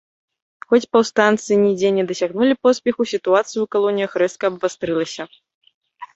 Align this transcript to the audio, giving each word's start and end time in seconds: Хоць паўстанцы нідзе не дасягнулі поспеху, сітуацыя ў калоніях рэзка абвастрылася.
Хоць 0.69 0.85
паўстанцы 0.95 1.51
нідзе 1.65 1.91
не 1.97 2.05
дасягнулі 2.13 2.57
поспеху, 2.69 3.01
сітуацыя 3.13 3.49
ў 3.61 3.67
калоніях 3.77 4.11
рэзка 4.25 4.43
абвастрылася. 4.55 5.23